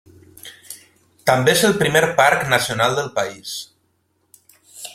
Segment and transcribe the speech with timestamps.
[1.31, 3.53] També és el primer parc nacional del país.